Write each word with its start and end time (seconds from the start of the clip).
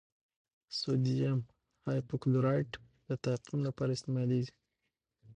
سوډیم 0.79 1.39
هایپوکلورایټ 1.85 2.71
د 3.07 3.09
تعقیم 3.25 3.59
لپاره 3.67 3.91
استعمالیږي. 3.93 4.53